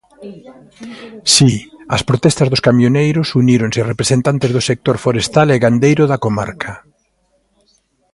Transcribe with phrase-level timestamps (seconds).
[1.33, 1.51] Si,
[1.95, 6.73] ás protestas dos camioneiros uníronse representantes do sector forestal e gandeiro da comarca.